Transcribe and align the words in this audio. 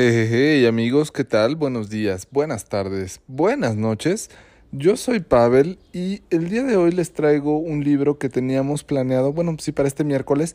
Hey, 0.00 0.64
amigos, 0.64 1.10
¿qué 1.10 1.24
tal? 1.24 1.56
Buenos 1.56 1.90
días, 1.90 2.28
buenas 2.30 2.66
tardes, 2.66 3.20
buenas 3.26 3.74
noches. 3.74 4.30
Yo 4.70 4.96
soy 4.96 5.18
Pavel 5.18 5.80
y 5.92 6.22
el 6.30 6.48
día 6.50 6.62
de 6.62 6.76
hoy 6.76 6.92
les 6.92 7.12
traigo 7.12 7.58
un 7.58 7.82
libro 7.82 8.16
que 8.16 8.28
teníamos 8.28 8.84
planeado, 8.84 9.32
bueno, 9.32 9.56
sí 9.58 9.72
para 9.72 9.88
este 9.88 10.04
miércoles, 10.04 10.54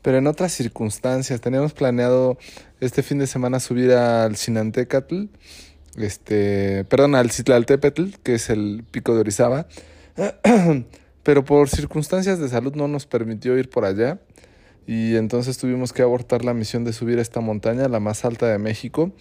pero 0.00 0.18
en 0.18 0.28
otras 0.28 0.52
circunstancias. 0.52 1.40
Teníamos 1.40 1.72
planeado 1.72 2.38
este 2.78 3.02
fin 3.02 3.18
de 3.18 3.26
semana 3.26 3.58
subir 3.58 3.90
al 3.94 4.36
Sinantecatl, 4.36 5.24
este, 5.96 6.84
perdón, 6.84 7.16
al 7.16 7.32
Citlaltépetl, 7.32 8.10
que 8.22 8.34
es 8.34 8.48
el 8.48 8.84
pico 8.88 9.12
de 9.12 9.22
Orizaba, 9.22 9.66
pero 11.24 11.44
por 11.44 11.68
circunstancias 11.68 12.38
de 12.38 12.48
salud 12.48 12.76
no 12.76 12.86
nos 12.86 13.06
permitió 13.06 13.58
ir 13.58 13.68
por 13.70 13.86
allá 13.86 14.20
y 14.86 15.16
entonces 15.16 15.58
tuvimos 15.58 15.92
que 15.92 16.02
abortar 16.02 16.44
la 16.44 16.54
misión 16.54 16.84
de 16.84 16.92
subir 16.92 17.18
esta 17.18 17.40
montaña, 17.40 17.88
la 17.88 18.00
más 18.00 18.24
alta 18.24 18.46
de 18.46 18.58
México. 18.58 19.12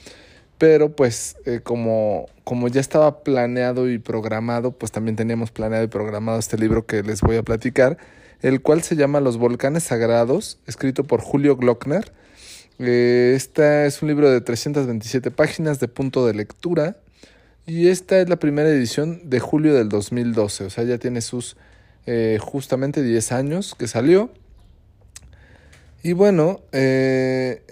Pero 0.57 0.95
pues 0.95 1.35
eh, 1.45 1.61
como, 1.63 2.27
como 2.43 2.67
ya 2.67 2.79
estaba 2.79 3.23
planeado 3.23 3.89
y 3.89 3.97
programado, 3.97 4.71
pues 4.71 4.91
también 4.91 5.15
teníamos 5.15 5.51
planeado 5.51 5.83
y 5.83 5.87
programado 5.87 6.39
este 6.39 6.57
libro 6.57 6.85
que 6.85 7.03
les 7.03 7.21
voy 7.21 7.37
a 7.37 7.43
platicar, 7.43 7.97
el 8.41 8.61
cual 8.61 8.83
se 8.83 8.95
llama 8.95 9.19
Los 9.19 9.37
Volcanes 9.37 9.83
Sagrados, 9.83 10.59
escrito 10.67 11.03
por 11.03 11.21
Julio 11.21 11.57
Glockner. 11.57 12.11
Este 12.79 13.85
es 13.85 14.01
un 14.01 14.09
libro 14.09 14.29
de 14.29 14.41
327 14.41 15.31
páginas 15.31 15.79
de 15.79 15.87
punto 15.87 16.25
de 16.25 16.33
lectura 16.33 16.97
y 17.65 17.87
esta 17.87 18.19
es 18.19 18.29
la 18.29 18.37
primera 18.37 18.69
edición 18.69 19.29
de 19.29 19.39
julio 19.39 19.73
del 19.73 19.89
2012, 19.89 20.65
o 20.65 20.69
sea, 20.69 20.83
ya 20.83 20.97
tiene 20.97 21.21
sus 21.21 21.55
eh, 22.05 22.37
justamente 22.41 23.01
10 23.01 23.31
años 23.31 23.75
que 23.77 23.87
salió. 23.87 24.31
Y 26.03 26.11
bueno, 26.11 26.59
eh, 26.73 27.63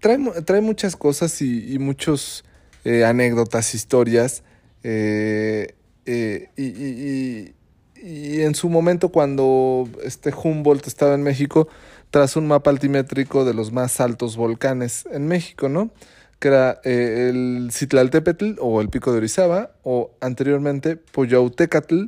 trae, 0.00 0.18
trae, 0.44 0.60
muchas 0.60 0.94
cosas 0.94 1.42
y, 1.42 1.74
y 1.74 1.80
muchos 1.80 2.44
eh, 2.84 3.04
anécdotas, 3.04 3.74
historias. 3.74 4.44
Eh, 4.84 5.74
eh 6.06 6.50
y, 6.56 6.62
y, 6.62 7.54
y, 8.00 8.42
en 8.42 8.54
su 8.54 8.68
momento 8.68 9.08
cuando 9.08 9.88
este 10.04 10.32
Humboldt 10.32 10.86
estaba 10.86 11.14
en 11.14 11.24
México, 11.24 11.66
tras 12.12 12.36
un 12.36 12.46
mapa 12.46 12.70
altimétrico 12.70 13.44
de 13.44 13.54
los 13.54 13.72
más 13.72 14.00
altos 14.00 14.36
volcanes 14.36 15.04
en 15.10 15.26
México, 15.26 15.68
¿no? 15.68 15.90
Que 16.38 16.48
era 16.48 16.80
eh, 16.84 17.30
el 17.30 17.70
Citlaltépetl 17.72 18.54
o 18.60 18.80
el 18.80 18.90
Pico 18.90 19.10
de 19.10 19.18
Orizaba, 19.18 19.72
o 19.82 20.12
anteriormente 20.20 20.96
Poyautecatl 20.96 22.04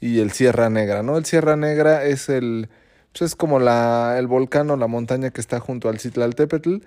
y 0.00 0.20
el 0.20 0.32
Sierra 0.32 0.70
Negra, 0.70 1.02
¿no? 1.02 1.18
El 1.18 1.26
Sierra 1.26 1.56
Negra 1.56 2.04
es 2.06 2.30
el 2.30 2.70
es 3.24 3.34
como 3.34 3.58
la, 3.58 4.16
el 4.18 4.26
volcán 4.26 4.70
o 4.70 4.76
la 4.76 4.86
montaña 4.86 5.30
que 5.30 5.40
está 5.40 5.60
junto 5.60 5.88
al 5.88 5.98
Citlaltépetl, 5.98 6.78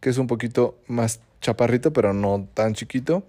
que 0.00 0.10
es 0.10 0.18
un 0.18 0.26
poquito 0.26 0.78
más 0.86 1.20
chaparrito, 1.40 1.92
pero 1.92 2.12
no 2.12 2.48
tan 2.54 2.74
chiquito. 2.74 3.24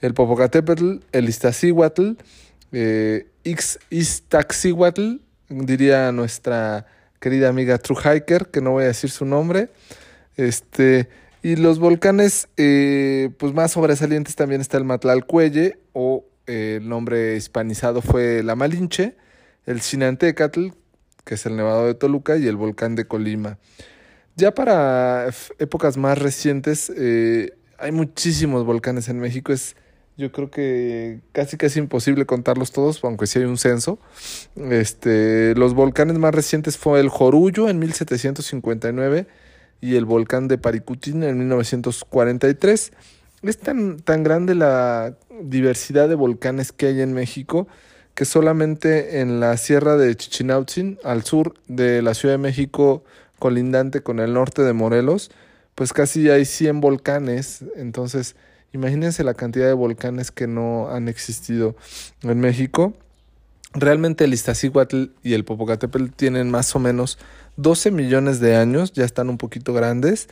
El 0.00 0.14
Popocatépetl, 0.14 0.98
el 1.12 1.28
Iztaccíhuatl, 1.28 2.12
eh, 2.72 3.26
Ixtaccíhuatl, 3.90 5.16
diría 5.48 6.12
nuestra 6.12 6.86
querida 7.20 7.48
amiga 7.48 7.78
True 7.78 7.98
Hiker, 7.98 8.46
que 8.46 8.60
no 8.60 8.72
voy 8.72 8.84
a 8.84 8.88
decir 8.88 9.10
su 9.10 9.24
nombre. 9.24 9.70
Este, 10.36 11.08
y 11.42 11.56
los 11.56 11.78
volcanes 11.78 12.48
eh, 12.56 13.30
pues 13.38 13.54
más 13.54 13.72
sobresalientes 13.72 14.36
también 14.36 14.60
está 14.60 14.76
el 14.78 14.84
Matlalcuelle, 14.84 15.78
o 15.92 16.24
eh, 16.46 16.78
el 16.80 16.88
nombre 16.88 17.36
hispanizado 17.36 18.02
fue 18.02 18.42
la 18.42 18.54
Malinche, 18.54 19.16
el 19.66 19.80
Chinantecatl, 19.80 20.68
que 21.28 21.34
es 21.34 21.44
el 21.44 21.56
Nevado 21.56 21.84
de 21.84 21.92
Toluca, 21.92 22.38
y 22.38 22.46
el 22.46 22.56
volcán 22.56 22.96
de 22.96 23.06
Colima. 23.06 23.58
Ya 24.34 24.54
para 24.54 25.28
épocas 25.58 25.98
más 25.98 26.16
recientes, 26.16 26.90
eh, 26.96 27.52
hay 27.76 27.92
muchísimos 27.92 28.64
volcanes 28.64 29.10
en 29.10 29.18
México. 29.18 29.52
Es, 29.52 29.76
yo 30.16 30.32
creo 30.32 30.50
que 30.50 31.20
casi 31.32 31.58
casi 31.58 31.80
imposible 31.80 32.24
contarlos 32.24 32.72
todos, 32.72 33.04
aunque 33.04 33.26
sí 33.26 33.40
hay 33.40 33.44
un 33.44 33.58
censo. 33.58 33.98
Este, 34.56 35.54
los 35.54 35.74
volcanes 35.74 36.16
más 36.16 36.34
recientes 36.34 36.78
fue 36.78 36.98
el 36.98 37.10
Jorullo 37.10 37.68
en 37.68 37.78
1759 37.78 39.26
y 39.82 39.96
el 39.96 40.06
volcán 40.06 40.48
de 40.48 40.56
Paricutín 40.56 41.24
en 41.24 41.36
1943. 41.40 42.92
Es 43.42 43.58
tan, 43.58 43.98
tan 43.98 44.22
grande 44.22 44.54
la 44.54 45.14
diversidad 45.42 46.08
de 46.08 46.14
volcanes 46.14 46.72
que 46.72 46.86
hay 46.86 47.02
en 47.02 47.12
México 47.12 47.68
que 48.18 48.24
solamente 48.24 49.20
en 49.20 49.38
la 49.38 49.56
sierra 49.56 49.96
de 49.96 50.16
Chichinautzin, 50.16 50.98
al 51.04 51.22
sur 51.22 51.54
de 51.68 52.02
la 52.02 52.14
Ciudad 52.14 52.34
de 52.34 52.38
México, 52.38 53.04
colindante 53.38 54.00
con 54.00 54.18
el 54.18 54.34
norte 54.34 54.62
de 54.62 54.72
Morelos, 54.72 55.30
pues 55.76 55.92
casi 55.92 56.28
hay 56.28 56.44
100 56.44 56.80
volcanes. 56.80 57.64
Entonces, 57.76 58.34
imagínense 58.72 59.22
la 59.22 59.34
cantidad 59.34 59.68
de 59.68 59.72
volcanes 59.72 60.32
que 60.32 60.48
no 60.48 60.90
han 60.90 61.06
existido 61.06 61.76
en 62.22 62.40
México. 62.40 62.92
Realmente 63.72 64.24
el 64.24 64.34
Iztaccíhuatl 64.34 65.04
y 65.22 65.34
el 65.34 65.44
Popocatépetl 65.44 66.08
tienen 66.08 66.50
más 66.50 66.74
o 66.74 66.80
menos 66.80 67.18
12 67.54 67.92
millones 67.92 68.40
de 68.40 68.56
años, 68.56 68.92
ya 68.94 69.04
están 69.04 69.28
un 69.28 69.38
poquito 69.38 69.72
grandes. 69.74 70.28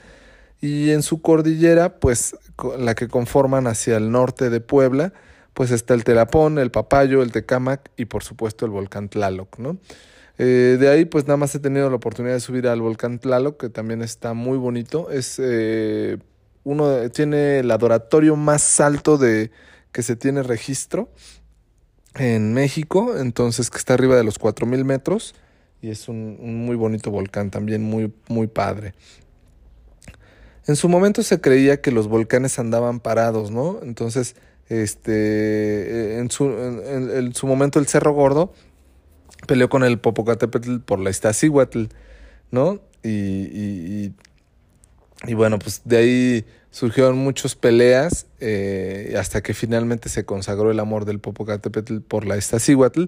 Y 0.60 0.91
en 0.91 1.04
su 1.04 1.22
cordillera, 1.22 2.00
pues 2.00 2.34
la 2.80 2.97
que 2.97 3.06
conforman 3.06 3.68
hacia 3.68 3.97
el 3.97 4.10
norte 4.10 4.50
de 4.50 4.60
Puebla, 4.60 5.12
pues 5.56 5.71
está 5.71 5.94
el 5.94 6.05
Telapón, 6.05 6.59
el 6.59 6.71
Papayo, 6.71 7.22
el 7.22 7.33
Tecámac 7.33 7.91
y 7.97 8.05
por 8.05 8.22
supuesto 8.22 8.67
el 8.67 8.72
volcán 8.72 9.09
Tlaloc, 9.09 9.59
¿no? 9.59 9.78
Eh, 10.37 10.77
de 10.78 10.91
ahí 10.91 11.06
pues 11.06 11.25
nada 11.25 11.39
más 11.39 11.55
he 11.55 11.61
tenido 11.61 11.89
la 11.89 11.97
oportunidad 11.97 12.34
de 12.34 12.41
subir 12.41 12.69
al 12.69 12.83
volcán 12.83 13.19
Tlaloc, 13.19 13.59
que 13.59 13.71
también 13.71 14.03
está 14.03 14.34
muy 14.34 14.59
bonito. 14.59 15.11
Es 15.11 15.41
eh, 15.43 16.19
uno 16.62 17.09
tiene 17.09 17.61
el 17.61 17.71
adoratorio 17.71 18.37
más 18.37 18.81
alto 18.81 19.16
de 19.16 19.50
que 19.93 20.03
se 20.03 20.15
tiene 20.15 20.43
registro 20.43 21.09
en 22.16 22.53
México, 22.53 23.16
entonces 23.16 23.71
que 23.71 23.78
está 23.78 23.95
arriba 23.95 24.15
de 24.15 24.25
los 24.25 24.39
4000 24.39 24.84
metros 24.84 25.34
y 25.81 25.89
es 25.89 26.11
un, 26.11 26.37
un 26.39 26.66
muy 26.66 26.77
bonito 26.77 27.11
volcán 27.11 27.50
también 27.50 27.83
muy 27.83 28.12
muy 28.28 28.47
padre. 28.47 28.93
En 30.66 30.77
su 30.77 30.91
momento 30.91 31.22
se 31.22 31.41
creía 31.41 31.81
que 31.81 31.93
los 31.93 32.09
volcanes 32.09 32.59
andaban 32.59 33.00
parados, 33.00 33.50
¿no? 33.50 33.81
Entonces 33.83 34.37
este, 34.69 36.19
en 36.19 36.31
su, 36.31 36.47
en, 36.47 37.34
su 37.34 37.47
momento 37.47 37.78
el 37.78 37.87
Cerro 37.87 38.12
Gordo 38.12 38.53
peleó 39.47 39.69
con 39.69 39.84
el 39.84 39.99
Popocatépetl 39.99 40.78
por 40.78 40.99
la 40.99 41.10
Iztaccíhuatl, 41.10 41.84
¿no? 42.50 42.81
Y, 43.03 43.09
y, 43.09 44.15
y, 45.27 45.34
bueno, 45.34 45.59
pues 45.59 45.82
de 45.84 45.97
ahí 45.97 46.44
surgieron 46.71 47.16
muchas 47.16 47.54
peleas 47.54 48.27
eh, 48.41 49.15
hasta 49.19 49.43
que 49.43 49.54
finalmente 49.54 50.09
se 50.09 50.25
consagró 50.25 50.71
el 50.71 50.81
amor 50.81 51.04
del 51.04 51.21
Popocatépetl 51.21 51.98
por 52.00 52.27
la 52.27 52.37
Iztaccíhuatl, 52.37 53.04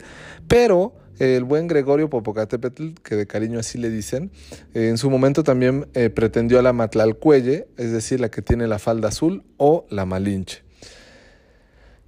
pero 0.47 0.95
el 1.19 1.43
buen 1.43 1.67
Gregorio 1.67 2.09
Popocatépetl, 2.09 2.95
que 3.03 3.17
de 3.17 3.27
cariño 3.27 3.59
así 3.59 3.79
le 3.79 3.91
dicen, 3.91 4.31
eh, 4.75 4.89
en 4.89 4.99
su 4.99 5.11
momento 5.11 5.43
también 5.43 5.89
eh, 5.95 6.11
pretendió 6.11 6.61
a 6.61 6.63
la 6.63 6.73
Matlalcuelle, 6.73 7.67
es 7.77 7.93
decir, 7.93 8.21
la 8.21 8.31
que 8.31 8.43
tiene 8.43 8.69
la 8.69 8.79
falda 8.79 9.09
azul, 9.09 9.43
o 9.57 9.85
la 9.91 10.07
Malinche. 10.07 10.68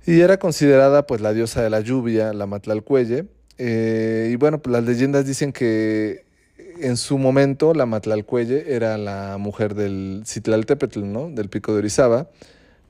Y 0.06 0.20
era 0.20 0.38
considerada 0.38 1.06
pues 1.06 1.20
la 1.20 1.32
diosa 1.32 1.62
de 1.62 1.70
la 1.70 1.80
lluvia, 1.80 2.32
la 2.32 2.46
Matlalcuelle. 2.46 3.26
Eh, 3.58 4.30
y 4.32 4.36
bueno, 4.36 4.60
pues 4.62 4.72
las 4.72 4.84
leyendas 4.84 5.26
dicen 5.26 5.52
que 5.52 6.24
en 6.80 6.96
su 6.96 7.18
momento 7.18 7.74
la 7.74 7.86
Matlalcuelle 7.86 8.74
era 8.74 8.96
la 8.96 9.36
mujer 9.38 9.74
del 9.74 10.22
Citlaltépetl, 10.26 11.04
¿no? 11.04 11.30
Del 11.30 11.48
pico 11.50 11.72
de 11.72 11.80
Orizaba, 11.80 12.30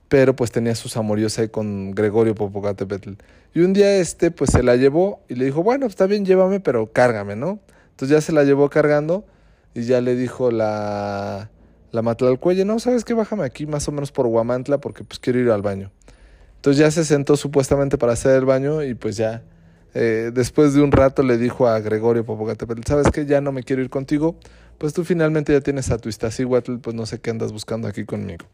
pero 0.07 0.35
pues 0.35 0.51
tenía 0.51 0.75
sus 0.75 0.95
amoríos 0.97 1.37
ahí 1.39 1.49
con 1.49 1.91
Gregorio 1.91 2.35
Popocatépetl. 2.35 3.11
Y 3.53 3.61
un 3.61 3.73
día 3.73 3.97
este 3.97 4.31
pues 4.31 4.51
se 4.51 4.63
la 4.63 4.77
llevó 4.77 5.21
y 5.27 5.35
le 5.35 5.45
dijo, 5.45 5.61
bueno, 5.63 5.85
está 5.85 6.07
bien, 6.07 6.25
llévame, 6.25 6.61
pero 6.61 6.91
cárgame, 6.91 7.35
¿no? 7.35 7.59
Entonces 7.91 8.17
ya 8.17 8.21
se 8.21 8.31
la 8.31 8.43
llevó 8.43 8.69
cargando 8.69 9.25
y 9.73 9.83
ya 9.83 9.99
le 9.99 10.15
dijo 10.15 10.51
la, 10.51 11.49
la 11.91 12.01
Matlalcuelle, 12.01 12.65
no, 12.65 12.79
¿sabes 12.79 13.03
qué? 13.03 13.13
Bájame 13.13 13.43
aquí 13.43 13.65
más 13.65 13.87
o 13.87 13.91
menos 13.91 14.11
por 14.11 14.25
Huamantla 14.25 14.79
porque 14.79 15.03
pues 15.03 15.19
quiero 15.19 15.39
ir 15.39 15.49
al 15.51 15.61
baño. 15.61 15.91
Entonces 16.61 16.77
ya 16.77 16.91
se 16.91 17.03
sentó 17.05 17.37
supuestamente 17.37 17.97
para 17.97 18.13
hacer 18.13 18.35
el 18.35 18.45
baño 18.45 18.83
y 18.83 18.93
pues 18.93 19.17
ya 19.17 19.41
eh, 19.95 20.29
después 20.31 20.75
de 20.75 20.83
un 20.83 20.91
rato 20.91 21.23
le 21.23 21.39
dijo 21.39 21.67
a 21.67 21.79
Gregorio 21.79 22.23
Popocatépetl, 22.23 22.83
¿sabes 22.85 23.07
qué? 23.11 23.25
Ya 23.25 23.41
no 23.41 23.51
me 23.51 23.63
quiero 23.63 23.81
ir 23.81 23.89
contigo, 23.89 24.35
pues 24.77 24.93
tú 24.93 25.03
finalmente 25.03 25.53
ya 25.53 25.61
tienes 25.61 25.89
a 25.89 25.97
tu 25.97 26.07
Iztaccíhuatl, 26.07 26.75
pues 26.75 26.95
no 26.95 27.07
sé 27.07 27.19
qué 27.19 27.31
andas 27.31 27.51
buscando 27.51 27.87
aquí 27.87 28.05
conmigo. 28.05 28.45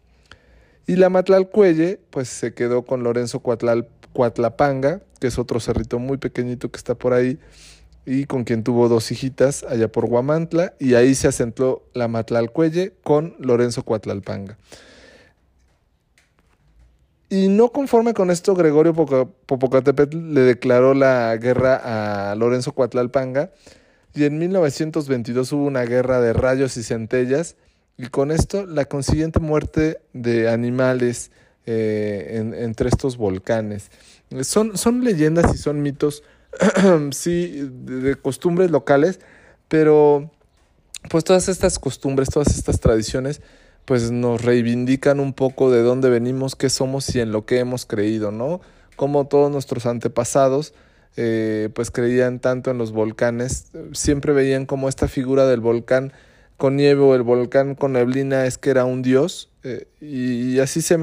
Y 0.86 0.96
la 0.96 1.10
Matlalcuelle, 1.10 2.00
pues 2.10 2.30
se 2.30 2.54
quedó 2.54 2.84
con 2.84 3.04
Lorenzo 3.04 3.42
Cuatlal, 3.42 3.90
Cuatlapanga, 4.14 5.02
que 5.20 5.28
es 5.28 5.38
otro 5.38 5.60
cerrito 5.60 6.00
muy 6.00 6.18
pequeñito 6.18 6.72
que 6.72 6.78
está 6.78 6.96
por 6.96 7.12
ahí, 7.12 7.40
y 8.06 8.24
con 8.24 8.46
quien 8.46 8.64
tuvo 8.64 8.88
dos 8.88 9.12
hijitas 9.12 9.64
allá 9.64 9.92
por 9.92 10.06
Guamantla, 10.06 10.76
y 10.80 10.94
ahí 10.94 11.14
se 11.14 11.28
asentó 11.28 11.84
la 11.94 12.08
Matlalcuelle 12.08 12.94
con 13.04 13.36
Lorenzo 13.38 13.84
Cuatlalpanga. 13.84 14.58
Y 17.30 17.50
no 17.50 17.72
conforme 17.72 18.14
con 18.14 18.32
esto, 18.32 18.56
Gregorio 18.56 18.94
Popocatépetl 18.94 20.34
le 20.34 20.42
declaró 20.42 20.94
la 20.94 21.36
guerra 21.38 22.32
a 22.32 22.36
Lorenzo 22.36 22.72
Cuatlalpanga 22.72 23.52
y 24.14 24.24
en 24.24 24.38
1922 24.40 25.52
hubo 25.52 25.66
una 25.66 25.84
guerra 25.84 26.22
de 26.22 26.34
rayos 26.34 26.78
y 26.78 26.84
centellas 26.84 27.56
y 27.98 28.08
con 28.08 28.32
esto 28.32 28.66
la 28.66 28.86
consiguiente 28.86 29.40
muerte 29.40 30.00
de 30.14 30.50
animales 30.50 31.32
eh, 31.66 32.54
entre 32.60 32.88
estos 32.90 33.18
volcanes. 33.18 33.92
Son, 34.42 34.78
son 34.78 35.04
leyendas 35.04 35.54
y 35.54 35.58
son 35.58 35.82
mitos, 35.82 36.24
sí, 37.12 37.70
de, 37.84 38.16
costumbres 38.16 38.72
locales, 38.72 39.20
pero 39.68 40.32
pues 41.10 41.24
todas 41.24 41.50
estas 41.50 41.78
costumbres, 41.78 42.30
todas 42.30 42.56
estas 42.56 42.80
tradiciones, 42.80 43.42
pues 43.88 44.12
nos 44.12 44.44
reivindican 44.44 45.22
un 45.22 45.32
poco 45.32 45.72
de 45.72 45.82
dónde 45.82 46.10
venimos, 46.10 46.58
qué 46.58 46.70
somos 46.70 47.16
y 47.16 47.22
en 47.22 47.32
lo 47.32 47.46
que 47.46 47.60
hemos 47.60 47.86
creído, 47.86 48.32
¿no? 48.32 48.60
Como 48.98 49.28
todos 49.28 49.50
nuestros 49.50 49.86
antepasados, 49.86 50.74
eh, 51.16 51.70
pues 51.74 51.90
creían 51.90 52.40
tanto 52.40 52.70
en 52.70 52.78
los 52.78 52.92
volcanes, 52.92 53.72
siempre 53.94 54.34
veían 54.34 54.66
como 54.66 54.90
esta 54.90 55.08
figura 55.08 55.48
del 55.48 55.62
volcán 55.62 56.12
con 56.58 56.76
nieve 56.76 57.00
o 57.00 57.16
el 57.16 57.22
volcán 57.22 57.76
con 57.76 57.94
neblina 57.94 58.46
es 58.46 58.58
que 58.58 58.72
era 58.72 58.84
un 58.84 59.04
dios 59.04 59.52
eh, 59.64 59.88
y, 60.02 60.60
así 60.60 60.82
se, 60.82 60.98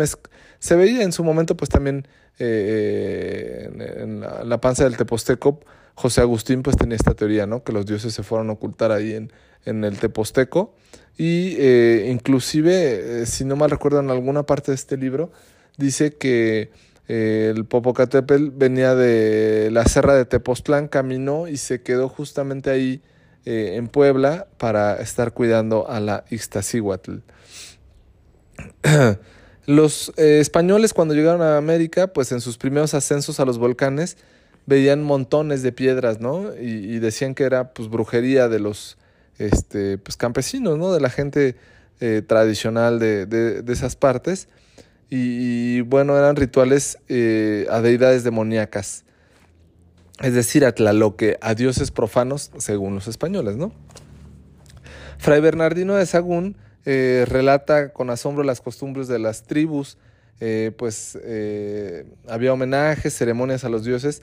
se 0.59 0.77
veía 0.77 1.05
en 1.05 1.13
su 1.13 1.25
momento 1.25 1.57
pues 1.57 1.71
también 1.71 2.07
eh, 2.39 3.71
en, 3.97 4.21
la, 4.21 4.61
panza 4.61 4.85
del 4.85 4.99
Teposteco 4.99 5.59
José 5.95 6.21
Agustín 6.21 6.63
pues 6.63 6.77
tenía 6.77 6.97
esta 6.97 7.15
teoría 7.15 7.47
no 7.47 7.63
que 7.63 7.73
los 7.73 7.87
dioses 7.87 8.13
se 8.15 8.23
fueron 8.23 8.51
a 8.51 8.55
ocultar 8.55 8.93
ahí 8.93 9.15
en, 9.15 9.33
en 9.65 9.85
el 9.85 9.99
Teposteco 9.99 10.75
y 11.17 11.57
eh, 11.59 12.09
inclusive 12.11 13.27
si 13.27 13.45
no 13.45 13.57
mal 13.57 13.71
recuerdo 13.71 14.01
en 14.01 14.11
alguna 14.11 14.45
parte 14.45 14.73
de 14.73 14.77
este 14.77 14.97
libro 14.97 15.31
dice 15.77 16.15
que 16.15 16.71
el 17.07 17.67
Popocatépetl 17.67 18.51
venía 18.51 18.95
de 18.95 19.69
la 19.71 19.85
serra 19.85 20.15
de 20.15 20.25
Tepoztlán 20.25 20.89
caminó 20.89 21.49
y 21.49 21.59
se 21.59 21.83
quedó 21.83 22.09
justamente 22.09 22.71
ahí 22.71 23.03
eh, 23.47 23.77
en 23.77 23.89
Puebla 23.89 24.47
para 24.57 24.97
estar 24.97 25.35
cuidando 25.35 25.87
a 25.87 26.01
la 26.01 26.25
Ixtacíhuatl. 26.31 27.17
Los 29.67 30.15
eh, 30.17 30.41
españoles 30.41 30.95
cuando 30.95 31.13
llegaron 31.13 31.43
a 31.43 31.59
América, 31.59 32.07
pues 32.07 32.33
en 32.33 32.41
sus 32.41 32.57
primeros 32.57 32.95
ascensos 32.95 33.41
a 33.41 33.45
los 33.45 33.59
volcanes, 33.59 34.17
veían 34.67 35.03
montones 35.03 35.63
de 35.63 35.73
piedras, 35.73 36.21
¿no? 36.21 36.55
Y, 36.55 36.99
decían 36.99 37.35
que 37.35 37.45
era 37.45 37.73
pues 37.73 37.89
brujería 37.89 38.49
de 38.49 38.61
los 38.61 38.99
este, 39.39 39.99
pues, 39.99 40.17
campesinos, 40.17 40.79
¿no? 40.79 40.93
De 40.93 41.01
la 41.01 41.11
gente 41.11 41.57
eh, 42.01 42.23
tradicional 42.27 42.99
de, 42.99 43.27
de, 43.27 43.73
esas 43.73 43.97
partes. 43.97 44.49
Y, 45.11 45.83
bueno, 45.83 46.19
eran 46.19 46.35
rituales 46.37 46.99
a 47.09 47.81
deidades 47.81 48.25
demoníacas 48.25 49.05
es 50.23 50.35
decir, 50.35 50.65
a 50.65 50.73
Tlaloque, 50.73 51.39
a 51.41 51.55
dioses 51.55 51.91
profanos, 51.91 52.51
según 52.59 52.95
los 52.95 53.09
españoles, 53.09 53.57
¿no? 53.57 53.73
Fray 55.19 55.41
Bernardino 55.41 55.97
de 55.97 56.07
Sagún 56.07 56.57
eh, 56.85 57.25
relata 57.29 57.93
con 57.93 58.11
asombro 58.11 58.45
las 58.45 58.61
costumbres 58.61 59.09
de 59.09 59.19
las 59.19 59.45
tribus, 59.45 59.97
eh, 60.41 60.73
pues 60.77 61.19
eh, 61.23 62.07
había 62.29 62.53
homenajes, 62.53 63.17
ceremonias 63.17 63.65
a 63.65 63.69
los 63.69 63.85
dioses 63.85 64.23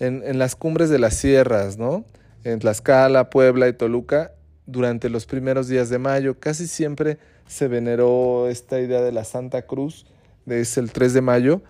en, 0.00 0.38
las 0.38 0.56
cumbres 0.56 0.90
de 0.90 0.98
las 0.98 1.14
sierras, 1.14 1.78
¿no? 1.78 2.04
En 2.42 2.58
Tlaxcala, 2.58 3.30
Puebla 3.30 3.68
y 3.68 3.72
Toluca, 3.74 4.32
durante 4.66 5.10
los 5.10 5.26
primeros 5.26 5.68
días 5.68 5.90
de 5.90 5.98
mayo, 5.98 6.38
casi 6.38 6.66
siempre 6.66 7.18
se 7.46 7.68
veneró 7.68 8.48
esta 8.48 8.80
idea 8.80 9.02
de 9.02 9.12
la 9.12 9.24
Santa 9.24 9.62
Cruz, 9.62 10.06
es 10.46 10.78
el 10.78 10.90
3 10.90 11.14
de 11.14 11.20
mayo, 11.20 11.62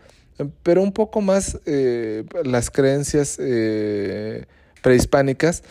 pero 0.63 0.83
un 0.83 0.93
poco 0.93 1.21
más 1.21 1.59
eh, 1.67 2.25
las 2.45 2.71
creencias 2.71 3.37
eh, 3.41 4.47
prehispánicas 4.83 5.63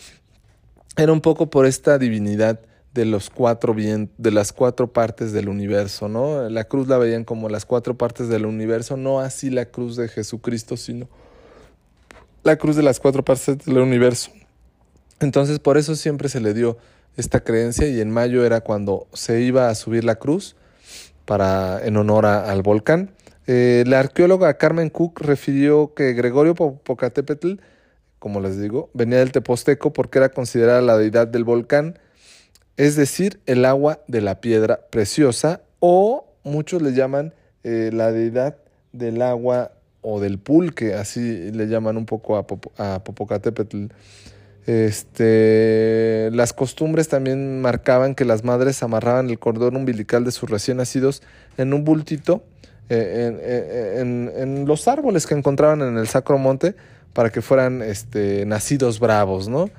era 0.97 1.12
un 1.12 1.21
poco 1.21 1.50
por 1.50 1.65
esta 1.65 1.97
divinidad 1.97 2.59
de 2.94 3.05
los 3.05 3.29
cuatro 3.29 3.73
bien, 3.73 4.12
de 4.17 4.31
las 4.31 4.51
cuatro 4.51 4.91
partes 4.91 5.31
del 5.31 5.47
universo, 5.47 6.09
¿no? 6.09 6.50
La 6.50 6.65
cruz 6.65 6.88
la 6.88 6.97
veían 6.97 7.23
como 7.23 7.47
las 7.47 7.65
cuatro 7.65 7.97
partes 7.97 8.27
del 8.27 8.45
universo, 8.45 8.97
no 8.97 9.19
así 9.19 9.50
la 9.50 9.65
cruz 9.65 9.95
de 9.95 10.07
Jesucristo, 10.07 10.75
sino 10.75 11.07
la 12.44 12.57
cruz 12.57 12.75
de 12.75 12.83
las 12.83 13.00
cuatro 13.00 13.24
partes 13.24 13.65
del 13.65 13.77
universo. 13.77 14.31
Entonces, 15.19 15.59
por 15.59 15.77
eso 15.77 15.95
siempre 15.95 16.30
se 16.30 16.39
le 16.39 16.53
dio 16.53 16.77
esta 17.18 17.41
creencia 17.41 17.88
y 17.88 18.00
en 18.00 18.12
mayo 18.12 18.45
era 18.45 18.62
cuando 18.62 19.07
se 19.13 19.41
iba 19.41 19.69
a 19.69 19.75
subir 19.75 20.03
la 20.03 20.15
cruz 20.15 20.56
para 21.25 21.86
en 21.86 21.97
honor 21.97 22.25
al 22.25 22.62
volcán. 22.62 23.12
Eh, 23.45 23.83
la 23.88 24.00
arqueóloga 24.00 24.57
Carmen 24.57 24.89
Cook 24.89 25.21
refirió 25.21 25.94
que 25.94 26.13
Gregorio 26.13 26.56
Popocatépetl, 26.56 27.53
como 28.19 28.39
les 28.41 28.59
digo, 28.59 28.89
venía 28.94 29.19
del 29.19 29.31
Teposteco 29.31 29.91
porque 29.91 30.19
era 30.19 30.30
considerada 30.30 30.81
la 30.81 30.97
deidad 30.97 31.27
del 31.27 31.44
volcán, 31.44 32.00
es 32.77 32.95
decir, 32.95 33.41
el 33.45 33.65
agua 33.65 34.01
de 34.07 34.21
la 34.21 34.39
piedra 34.39 34.81
preciosa, 34.89 35.62
o 35.80 36.27
muchos 36.44 36.81
le 36.81 36.94
llaman 36.94 37.33
eh, 37.63 37.89
la 37.91 38.12
deidad 38.12 38.57
del 38.94 39.21
agua 39.21 39.71
o 40.01 40.19
del 40.19 40.40
pulque, 40.40 40.94
así 40.94 41.51
le 41.51 41.68
llaman 41.68 41.98
un 41.98 42.06
poco 42.06 42.38
a, 42.38 42.46
a 42.78 43.04
Popocatépetl. 43.04 43.86
Este, 44.66 46.30
las 46.31 46.54
costumbres 46.54 47.07
también 47.07 47.62
marcaban 47.62 48.13
que 48.13 48.24
las 48.24 48.44
madres 48.44 48.84
amarraban 48.84 49.30
el 49.30 49.40
cordón 49.40 49.75
umbilical 49.75 50.24
de 50.24 50.31
sus 50.31 50.50
recién 50.50 50.78
nacidos 50.78 51.24
en 51.57 51.74
un 51.74 51.84
bultito 51.84 52.44
eh, 52.90 53.98
en, 54.00 54.31
en, 54.36 54.66
los 54.66 54.88
árboles 54.88 55.28
que 55.28 55.36
encontraban 55.36 55.81
en 55.81 55.98
el 55.98 56.07
Sacro 56.07 56.40
Monte 56.40 56.75
para 57.13 57.31
que 57.31 57.42
fueran 57.42 57.81
este, 57.81 58.46
nacidos 58.46 59.00
bravos, 59.00 59.48
¿no? 59.48 59.69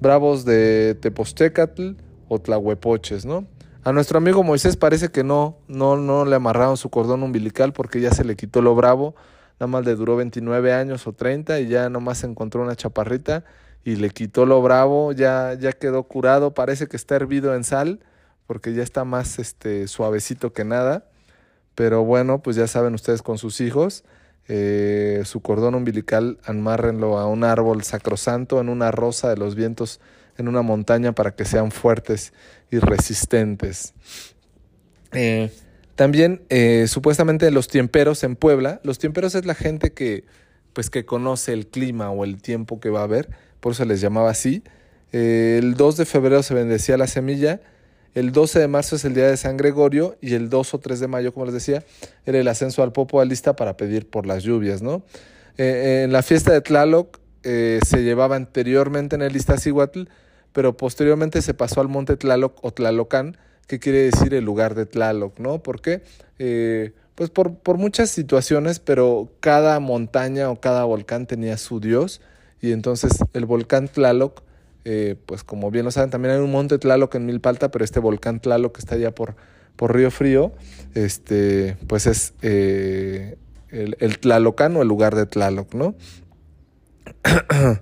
Bravos 0.00 0.44
de 0.44 0.96
Tepostecatl 1.00 1.92
o 2.28 2.38
Tlahuepoches, 2.38 3.24
¿no? 3.26 3.46
A 3.82 3.92
nuestro 3.92 4.18
amigo 4.18 4.42
Moisés 4.42 4.76
parece 4.76 5.10
que 5.10 5.24
no, 5.24 5.58
no, 5.68 5.96
no 5.96 6.24
le 6.24 6.36
amarraron 6.36 6.76
su 6.76 6.90
cordón 6.90 7.22
umbilical 7.22 7.72
porque 7.72 8.00
ya 8.00 8.12
se 8.12 8.24
le 8.24 8.36
quitó 8.36 8.62
lo 8.62 8.74
bravo, 8.74 9.14
nada 9.60 9.66
más 9.66 9.84
le 9.84 9.94
duró 9.94 10.16
29 10.16 10.72
años 10.72 11.06
o 11.06 11.12
30 11.12 11.60
y 11.60 11.68
ya 11.68 11.88
nomás 11.88 12.24
encontró 12.24 12.62
una 12.62 12.76
chaparrita 12.76 13.44
y 13.84 13.96
le 13.96 14.10
quitó 14.10 14.46
lo 14.46 14.62
bravo, 14.62 15.12
ya, 15.12 15.54
ya 15.54 15.72
quedó 15.72 16.04
curado, 16.04 16.54
parece 16.54 16.86
que 16.86 16.96
está 16.96 17.16
hervido 17.16 17.54
en 17.54 17.64
sal 17.64 18.00
porque 18.46 18.72
ya 18.74 18.82
está 18.82 19.04
más 19.04 19.38
este, 19.38 19.88
suavecito 19.88 20.52
que 20.52 20.64
nada. 20.64 21.06
Pero 21.74 22.04
bueno, 22.04 22.40
pues 22.40 22.56
ya 22.56 22.66
saben 22.66 22.94
ustedes 22.94 23.22
con 23.22 23.36
sus 23.38 23.60
hijos, 23.60 24.04
eh, 24.46 25.22
su 25.24 25.40
cordón 25.40 25.74
umbilical 25.74 26.38
amárrenlo 26.44 27.18
a 27.18 27.26
un 27.26 27.42
árbol 27.42 27.82
sacrosanto, 27.82 28.60
en 28.60 28.68
una 28.68 28.90
rosa 28.90 29.28
de 29.28 29.36
los 29.36 29.54
vientos, 29.54 30.00
en 30.36 30.48
una 30.48 30.62
montaña 30.62 31.12
para 31.12 31.34
que 31.34 31.44
sean 31.44 31.72
fuertes 31.72 32.32
y 32.70 32.78
resistentes. 32.78 33.94
Eh, 35.12 35.52
también 35.94 36.42
eh, 36.48 36.86
supuestamente 36.88 37.50
los 37.50 37.68
tiemperos 37.68 38.24
en 38.24 38.36
Puebla, 38.36 38.80
los 38.82 38.98
tiemperos 38.98 39.34
es 39.34 39.46
la 39.46 39.54
gente 39.54 39.92
que 39.92 40.24
pues 40.72 40.90
que 40.90 41.04
conoce 41.04 41.52
el 41.52 41.68
clima 41.68 42.10
o 42.10 42.24
el 42.24 42.42
tiempo 42.42 42.80
que 42.80 42.90
va 42.90 43.00
a 43.00 43.04
haber, 43.04 43.30
por 43.60 43.72
eso 43.72 43.84
les 43.84 44.00
llamaba 44.00 44.30
así. 44.30 44.64
el 45.12 45.74
2 45.74 45.96
de 45.96 46.04
febrero 46.04 46.42
se 46.42 46.54
bendecía 46.54 46.96
la 46.96 47.06
semilla 47.06 47.60
el 48.14 48.30
12 48.30 48.60
de 48.60 48.68
marzo 48.68 48.94
es 48.94 49.04
el 49.04 49.14
día 49.14 49.26
de 49.26 49.36
San 49.36 49.56
Gregorio 49.56 50.16
y 50.20 50.34
el 50.34 50.48
2 50.48 50.74
o 50.74 50.78
3 50.78 51.00
de 51.00 51.08
mayo, 51.08 51.34
como 51.34 51.46
les 51.46 51.54
decía, 51.54 51.82
era 52.24 52.38
el 52.38 52.46
ascenso 52.46 52.84
al 52.84 52.92
Popo 52.92 53.20
Alista 53.20 53.56
para 53.56 53.76
pedir 53.76 54.08
por 54.08 54.24
las 54.24 54.44
lluvias, 54.44 54.82
¿no? 54.82 55.02
Eh, 55.58 56.02
en 56.04 56.12
la 56.12 56.22
fiesta 56.22 56.52
de 56.52 56.60
Tlaloc 56.60 57.18
eh, 57.42 57.80
se 57.84 58.04
llevaba 58.04 58.36
anteriormente 58.36 59.16
en 59.16 59.22
el 59.22 59.34
Iztaccíhuatl, 59.34 60.04
pero 60.52 60.76
posteriormente 60.76 61.42
se 61.42 61.54
pasó 61.54 61.80
al 61.80 61.88
monte 61.88 62.16
Tlaloc 62.16 62.64
o 62.64 62.72
Tlalocán, 62.72 63.36
que 63.66 63.78
quiere 63.78 63.98
decir 63.98 64.34
el 64.34 64.44
lugar 64.44 64.74
de 64.74 64.86
Tlaloc, 64.86 65.38
¿no? 65.38 65.62
¿Por 65.62 65.80
qué? 65.80 66.02
Eh, 66.38 66.92
pues 67.14 67.30
por, 67.30 67.78
muchas 67.78 68.10
situaciones, 68.10 68.80
pero 68.80 69.30
cada 69.40 69.78
montaña 69.80 70.50
o 70.50 70.60
cada 70.60 70.84
volcán 70.84 71.26
tenía 71.26 71.56
su 71.56 71.80
dios, 71.80 72.20
y 72.60 72.72
entonces 72.72 73.12
el 73.32 73.46
volcán 73.46 73.88
Tlaloc 73.88 74.42
eh, 74.86 75.16
pues 75.24 75.44
como 75.44 75.70
bien 75.70 75.86
lo 75.86 75.90
saben, 75.90 76.10
también 76.10 76.34
hay 76.34 76.40
un 76.40 76.50
monte 76.50 76.78
Tlaloc 76.78 77.14
en 77.14 77.24
Milpalta, 77.24 77.70
pero 77.70 77.84
este 77.84 78.00
volcán 78.00 78.40
Tlaloc 78.40 78.74
que 78.74 78.80
está 78.80 78.96
allá 78.96 79.14
por, 79.14 79.34
por 79.76 79.94
Río 79.94 80.10
Frío, 80.10 80.52
este, 80.94 81.76
pues 81.86 82.06
es 82.06 82.34
eh, 82.42 83.38
el, 83.70 83.96
el, 84.00 84.18
Tlalocán 84.18 84.76
o 84.76 84.82
el 84.82 84.88
lugar 84.88 85.14
de 85.14 85.24
Tlaloc, 85.24 85.72
¿no? 85.74 85.94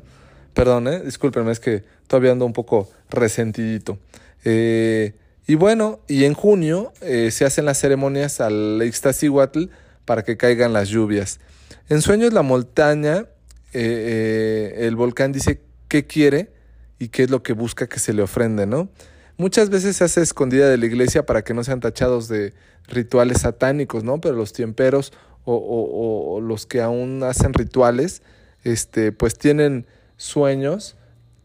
Perdón, 0.54 0.88
¿eh? 0.88 1.00
discúlpenme, 1.00 1.50
es 1.50 1.60
que 1.60 1.82
todavía 2.06 2.32
ando 2.32 2.46
un 2.46 2.52
poco 2.52 2.88
resentidito. 3.10 3.98
Eh, 4.44 5.14
y 5.46 5.54
bueno, 5.54 6.00
y 6.08 6.24
en 6.24 6.34
junio 6.34 6.92
se 7.00 7.44
hacen 7.44 7.64
las 7.64 7.78
ceremonias 7.78 8.40
al 8.40 8.80
Ixtaccíhuatl 8.84 9.64
para 10.04 10.22
que 10.22 10.36
caigan 10.36 10.72
las 10.72 10.88
lluvias. 10.88 11.40
En 11.88 12.00
Sueños 12.00 12.32
la 12.32 12.42
montaña, 12.42 13.26
el 13.72 14.94
volcán 14.96 15.32
dice 15.32 15.60
qué 15.88 16.06
quiere 16.06 16.52
y 16.98 17.08
qué 17.08 17.24
es 17.24 17.30
lo 17.30 17.42
que 17.42 17.52
busca 17.52 17.88
que 17.88 17.98
se 17.98 18.12
le 18.12 18.22
ofrende, 18.22 18.66
¿no? 18.66 18.88
Muchas 19.36 19.70
veces 19.70 19.96
se 19.96 20.04
hace 20.04 20.22
escondida 20.22 20.68
de 20.68 20.76
la 20.76 20.86
iglesia 20.86 21.26
para 21.26 21.42
que 21.42 21.52
no 21.54 21.64
sean 21.64 21.80
tachados 21.80 22.28
de 22.28 22.54
rituales 22.86 23.40
satánicos, 23.40 24.04
¿no? 24.04 24.20
Pero 24.20 24.36
los 24.36 24.52
tiemperos 24.52 25.12
o, 25.44 26.40
los 26.40 26.66
que 26.66 26.80
aún 26.80 27.24
hacen 27.24 27.52
rituales, 27.52 28.22
este, 28.62 29.10
pues 29.10 29.36
tienen 29.36 29.86
sueños 30.16 30.96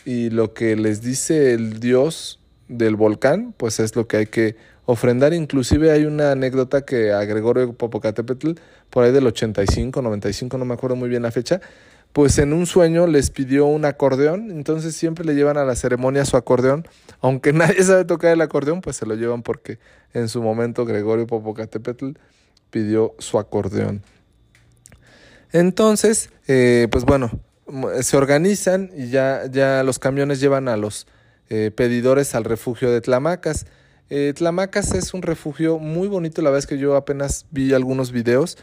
y 0.05 0.29
lo 0.29 0.53
que 0.53 0.75
les 0.75 1.01
dice 1.01 1.53
el 1.53 1.79
dios 1.79 2.39
del 2.67 2.95
volcán, 2.95 3.53
pues 3.55 3.79
es 3.79 3.95
lo 3.95 4.07
que 4.07 4.17
hay 4.17 4.25
que 4.27 4.55
ofrendar. 4.85 5.33
Inclusive 5.33 5.91
hay 5.91 6.05
una 6.05 6.31
anécdota 6.31 6.83
que 6.83 7.11
a 7.11 7.23
Gregorio 7.25 7.73
Popocatépetl, 7.73 8.51
por 8.89 9.03
ahí 9.03 9.11
del 9.11 9.27
85, 9.27 10.01
95, 10.01 10.57
no 10.57 10.65
me 10.65 10.73
acuerdo 10.73 10.95
muy 10.95 11.09
bien 11.09 11.23
la 11.23 11.31
fecha, 11.31 11.61
pues 12.13 12.37
en 12.39 12.53
un 12.53 12.65
sueño 12.65 13.05
les 13.05 13.29
pidió 13.29 13.65
un 13.65 13.85
acordeón, 13.85 14.49
entonces 14.49 14.95
siempre 14.95 15.25
le 15.25 15.35
llevan 15.35 15.57
a 15.57 15.65
la 15.65 15.75
ceremonia 15.75 16.25
su 16.25 16.37
acordeón, 16.37 16.87
aunque 17.21 17.53
nadie 17.53 17.83
sabe 17.83 18.05
tocar 18.05 18.31
el 18.31 18.41
acordeón, 18.41 18.81
pues 18.81 18.95
se 18.95 19.05
lo 19.05 19.15
llevan 19.15 19.43
porque 19.43 19.79
en 20.13 20.29
su 20.29 20.41
momento 20.41 20.85
Gregorio 20.85 21.27
Popocatépetl 21.27 22.11
pidió 22.69 23.13
su 23.19 23.37
acordeón. 23.39 24.01
Entonces, 25.51 26.31
eh, 26.47 26.87
pues 26.91 27.05
bueno, 27.05 27.31
se 28.01 28.17
organizan 28.17 28.89
y 28.95 29.09
ya, 29.09 29.45
ya 29.49 29.83
los 29.83 29.99
camiones 29.99 30.39
llevan 30.39 30.67
a 30.67 30.77
los 30.77 31.07
eh, 31.49 31.71
pedidores 31.75 32.35
al 32.35 32.43
refugio 32.43 32.91
de 32.91 33.01
Tlamacas. 33.01 33.65
Eh, 34.09 34.33
Tlamacas 34.35 34.93
es 34.93 35.13
un 35.13 35.21
refugio 35.21 35.79
muy 35.79 36.07
bonito, 36.07 36.41
la 36.41 36.49
verdad 36.49 36.59
es 36.59 36.67
que 36.67 36.77
yo 36.77 36.95
apenas 36.95 37.45
vi 37.51 37.73
algunos 37.73 38.11
videos 38.11 38.57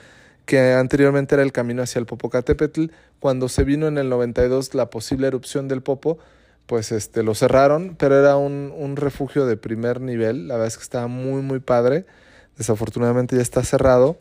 que 0.46 0.72
anteriormente 0.72 1.34
era 1.34 1.42
el 1.42 1.52
camino 1.52 1.82
hacia 1.82 1.98
el 1.98 2.06
Popocatépetl. 2.06 2.86
Cuando 3.20 3.48
se 3.48 3.64
vino 3.64 3.86
en 3.86 3.98
el 3.98 4.08
92 4.08 4.74
la 4.74 4.90
posible 4.90 5.26
erupción 5.26 5.68
del 5.68 5.82
Popo, 5.82 6.18
pues 6.66 6.92
este, 6.92 7.22
lo 7.22 7.34
cerraron, 7.34 7.96
pero 7.98 8.18
era 8.18 8.36
un, 8.36 8.72
un 8.76 8.96
refugio 8.96 9.46
de 9.46 9.56
primer 9.56 10.00
nivel, 10.00 10.48
la 10.48 10.54
verdad 10.54 10.68
es 10.68 10.76
que 10.76 10.82
estaba 10.82 11.06
muy, 11.06 11.42
muy 11.42 11.60
padre. 11.60 12.06
Desafortunadamente 12.56 13.36
ya 13.36 13.42
está 13.42 13.64
cerrado, 13.64 14.16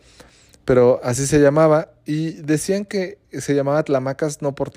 pero 0.66 1.00
así 1.04 1.28
se 1.28 1.40
llamaba. 1.40 1.90
Y 2.06 2.32
decían 2.42 2.86
que 2.86 3.18
se 3.32 3.56
llamaba 3.56 3.84
Tlamacas 3.84 4.42
no 4.42 4.56
por, 4.56 4.72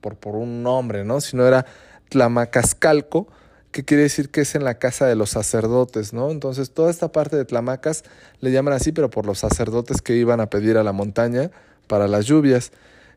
por, 0.00 0.16
por 0.16 0.36
un 0.36 0.62
nombre, 0.62 1.04
¿no? 1.04 1.20
sino 1.20 1.46
era 1.46 1.66
Tlamacascalco, 2.14 3.26
que 3.72 3.84
quiere 3.84 4.04
decir 4.04 4.30
que 4.30 4.42
es 4.42 4.54
en 4.54 4.62
la 4.62 4.78
casa 4.78 5.04
de 5.04 5.16
los 5.16 5.30
sacerdotes, 5.30 6.12
¿no? 6.12 6.30
Entonces 6.30 6.70
toda 6.70 6.92
esta 6.92 7.10
parte 7.10 7.36
de 7.36 7.44
Tlamacas 7.44 8.04
le 8.38 8.52
llaman 8.52 8.72
así, 8.72 8.92
pero 8.92 9.10
por 9.10 9.26
los 9.26 9.40
sacerdotes 9.40 10.00
que 10.00 10.14
iban 10.14 10.40
a 10.40 10.48
pedir 10.48 10.76
a 10.76 10.84
la 10.84 10.92
montaña 10.92 11.50
para 11.88 12.06
las 12.06 12.26
lluvias. 12.26 12.70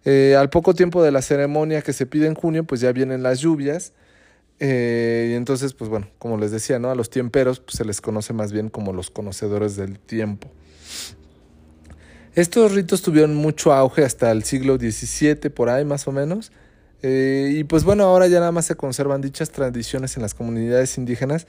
Eh, 0.04 0.36
al 0.36 0.50
poco 0.50 0.74
tiempo 0.74 1.04
de 1.04 1.12
la 1.12 1.22
ceremonia 1.22 1.84
que 1.84 1.94
se 1.94 2.08
pide 2.08 2.26
en 2.26 2.34
junio, 2.34 2.64
pues 2.64 2.82
ya 2.82 2.92
vienen 2.92 3.22
las 3.22 3.40
lluvias. 3.40 3.94
Eh, 4.60 5.30
y 5.32 5.36
entonces, 5.36 5.74
pues 5.74 5.92
bueno, 5.92 6.08
como 6.18 6.40
les 6.40 6.50
decía, 6.50 6.80
¿no? 6.80 6.90
A 6.90 6.96
los 6.96 7.12
tiemperos 7.12 7.60
pues, 7.60 7.78
se 7.78 7.86
les 7.86 8.02
conoce 8.02 8.34
más 8.34 8.52
bien 8.52 8.70
como 8.70 8.94
los 8.94 9.12
conocedores 9.12 9.76
del 9.76 10.00
tiempo. 10.00 10.50
Estos 12.34 12.72
ritos 12.72 13.04
tuvieron 13.04 13.36
mucho 13.36 13.74
auge 13.74 14.04
hasta 14.04 14.32
el 14.32 14.44
siglo 14.44 14.78
XVII, 14.78 15.52
por 15.52 15.70
ahí 15.70 15.86
más 15.86 16.08
o 16.08 16.12
menos. 16.12 16.52
Eh, 17.04 17.52
y 17.54 17.64
pues 17.64 17.84
bueno, 17.84 18.04
ahora 18.04 18.28
ya 18.28 18.40
nada 18.40 18.52
más 18.52 18.66
se 18.66 18.76
conservan 18.76 19.22
dichas 19.22 19.52
tradiciones 19.52 20.16
en 20.18 20.24
las 20.24 20.34
comunidades 20.34 20.98
indígenas, 20.98 21.48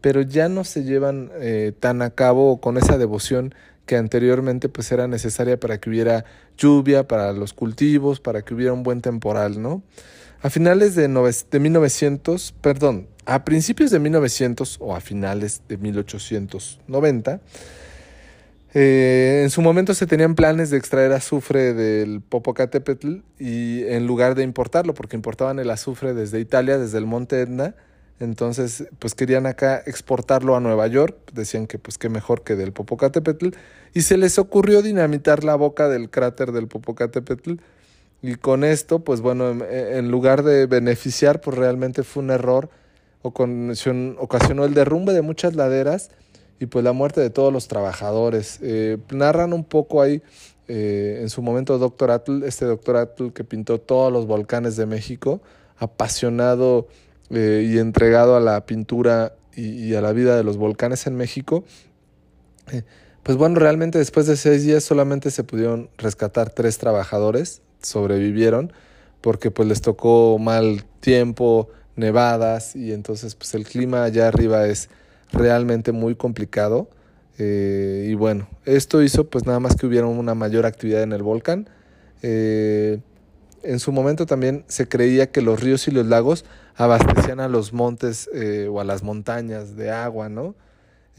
pero 0.00 0.22
ya 0.22 0.48
no 0.48 0.64
se 0.64 0.84
llevan 0.84 1.30
eh, 1.40 1.72
tan 1.78 2.02
a 2.02 2.10
cabo 2.10 2.60
con 2.60 2.76
esa 2.76 2.98
devoción 2.98 3.54
que 3.86 3.96
anteriormente 3.96 4.68
pues 4.68 4.92
era 4.92 5.08
necesaria 5.08 5.58
para 5.58 5.78
que 5.78 5.88
hubiera 5.88 6.24
lluvia, 6.56 7.08
para 7.08 7.32
los 7.32 7.52
cultivos, 7.52 8.20
para 8.20 8.42
que 8.42 8.54
hubiera 8.54 8.72
un 8.72 8.82
buen 8.82 9.00
temporal, 9.00 9.62
¿no? 9.62 9.82
A 10.40 10.50
finales 10.50 10.94
de, 10.94 11.08
de 11.08 11.60
1900, 11.60 12.54
perdón, 12.60 13.08
a 13.24 13.44
principios 13.44 13.90
de 13.90 13.98
1900 13.98 14.76
o 14.80 14.94
a 14.94 15.00
finales 15.00 15.62
de 15.68 15.78
1890, 15.78 17.40
eh, 18.74 19.40
en 19.44 19.50
su 19.50 19.62
momento 19.62 19.94
se 19.94 20.06
tenían 20.06 20.34
planes 20.34 20.70
de 20.70 20.76
extraer 20.76 21.12
azufre 21.12 21.72
del 21.72 22.20
Popocatépetl 22.20 23.16
y 23.38 23.84
en 23.84 24.06
lugar 24.06 24.34
de 24.34 24.42
importarlo, 24.42 24.94
porque 24.94 25.16
importaban 25.16 25.58
el 25.58 25.70
azufre 25.70 26.14
desde 26.14 26.40
Italia, 26.40 26.78
desde 26.78 26.98
el 26.98 27.06
Monte 27.06 27.40
Etna, 27.40 27.74
entonces 28.20 28.84
pues 28.98 29.14
querían 29.14 29.46
acá 29.46 29.82
exportarlo 29.86 30.56
a 30.56 30.60
Nueva 30.60 30.86
York, 30.86 31.16
decían 31.32 31.66
que 31.66 31.78
pues 31.78 31.98
qué 31.98 32.08
mejor 32.08 32.42
que 32.42 32.56
del 32.56 32.72
Popocatépetl. 32.72 33.50
Y 33.94 34.02
se 34.02 34.18
les 34.18 34.38
ocurrió 34.38 34.82
dinamitar 34.82 35.44
la 35.44 35.54
boca 35.54 35.88
del 35.88 36.10
cráter 36.10 36.52
del 36.52 36.66
Popocatépetl. 36.68 37.54
Y 38.20 38.34
con 38.34 38.64
esto 38.64 38.98
pues 39.00 39.20
bueno 39.20 39.50
en, 39.50 39.62
en 39.70 40.10
lugar 40.10 40.42
de 40.42 40.66
beneficiar 40.66 41.40
pues 41.40 41.56
realmente 41.56 42.02
fue 42.02 42.22
un 42.22 42.30
error 42.30 42.68
ocasionó 43.22 44.64
el 44.64 44.74
derrumbe 44.74 45.12
de 45.12 45.22
muchas 45.22 45.54
laderas 45.54 46.10
y 46.60 46.66
pues 46.66 46.84
la 46.84 46.92
muerte 46.92 47.20
de 47.20 47.30
todos 47.30 47.52
los 47.52 47.68
trabajadores. 47.68 48.58
Eh, 48.62 48.98
narran 49.10 49.52
un 49.52 49.64
poco 49.64 50.02
ahí 50.02 50.22
eh, 50.66 51.20
en 51.22 51.30
su 51.30 51.42
momento 51.42 51.78
Doctor 51.78 52.10
Atl, 52.10 52.42
este 52.44 52.64
Doctor 52.64 52.96
Atl 52.96 53.32
que 53.32 53.44
pintó 53.44 53.80
todos 53.80 54.12
los 54.12 54.26
volcanes 54.26 54.76
de 54.76 54.86
México, 54.86 55.40
apasionado 55.78 56.88
eh, 57.30 57.68
y 57.70 57.78
entregado 57.78 58.36
a 58.36 58.40
la 58.40 58.66
pintura 58.66 59.34
y, 59.54 59.94
a 59.94 60.00
la 60.00 60.12
vida 60.12 60.36
de 60.36 60.44
los 60.44 60.56
volcanes 60.56 61.06
en 61.06 61.16
México. 61.16 61.64
pues 63.22 63.36
bueno, 63.36 63.58
realmente 63.58 63.98
después 63.98 64.26
de 64.26 64.36
seis 64.36 64.64
días 64.64 64.84
solamente 64.84 65.30
se 65.30 65.42
pudieron 65.42 65.90
rescatar 65.96 66.50
tres 66.50 66.78
trabajadores, 66.78 67.62
sobrevivieron, 67.82 68.72
porque 69.20 69.50
pues 69.50 69.68
les 69.68 69.80
tocó 69.80 70.38
mal 70.38 70.84
tiempo, 71.00 71.68
nevadas, 71.96 72.76
y 72.76 72.92
entonces 72.92 73.34
pues 73.34 73.54
el 73.54 73.64
clima 73.64 74.04
allá 74.04 74.28
arriba 74.28 74.66
es 74.66 74.90
realmente 75.32 75.92
muy 75.92 76.14
complicado. 76.14 76.88
Eh, 77.38 78.08
y 78.10 78.14
bueno, 78.14 78.48
esto 78.64 79.02
hizo 79.02 79.28
pues 79.28 79.46
nada 79.46 79.60
más 79.60 79.76
que 79.76 79.86
hubiera 79.86 80.06
una 80.06 80.34
mayor 80.34 80.66
actividad 80.66 81.02
en 81.02 81.12
el 81.12 81.22
volcán. 81.22 81.68
Eh, 82.22 82.98
en 83.62 83.78
su 83.78 83.92
momento 83.92 84.26
también 84.26 84.64
se 84.68 84.88
creía 84.88 85.30
que 85.30 85.40
los 85.40 85.60
ríos 85.60 85.86
y 85.88 85.90
los 85.90 86.06
lagos 86.06 86.44
abastecían 86.76 87.40
a 87.40 87.48
los 87.48 87.72
montes 87.72 88.28
eh, 88.34 88.68
o 88.70 88.80
a 88.80 88.84
las 88.84 89.02
montañas 89.02 89.76
de 89.76 89.90
agua, 89.90 90.28
¿no? 90.28 90.54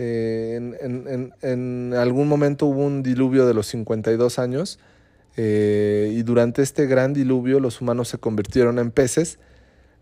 En, 0.01 0.77
en, 0.79 1.33
en, 1.41 1.93
algún 1.93 2.29
momento 2.29 2.67
hubo 2.67 2.85
un 2.85 3.03
diluvio 3.03 3.45
de 3.45 3.53
los 3.53 3.67
52 3.67 4.39
años 4.39 4.79
y 5.35 6.23
durante 6.23 6.61
este 6.61 6.85
gran 6.85 7.11
diluvio 7.11 7.59
los 7.59 7.81
humanos 7.81 8.07
se 8.07 8.17
convirtieron 8.17 8.79
en 8.79 8.91
peces 8.91 9.39